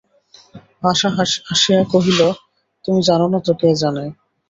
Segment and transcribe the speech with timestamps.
[0.83, 2.21] আশা হাসিয়া কহিল,
[2.85, 4.05] তুমি জান না তো কে জানে।